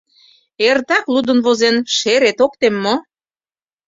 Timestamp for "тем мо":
2.59-2.95